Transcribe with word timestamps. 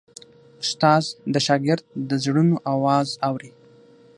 استاد 0.63 1.05
د 1.33 1.35
شاګرد 1.45 1.83
د 2.09 2.11
زړونو 2.23 2.55
آواز 2.73 3.07
اوري. 3.27 3.51